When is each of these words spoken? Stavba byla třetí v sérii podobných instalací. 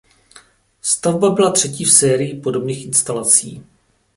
Stavba 0.81 1.29
byla 1.29 1.51
třetí 1.51 1.85
v 1.85 1.91
sérii 1.93 2.41
podobných 2.41 2.85
instalací. 2.85 3.63